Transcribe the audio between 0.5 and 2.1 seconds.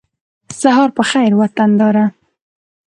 سهار په خېر وطنداره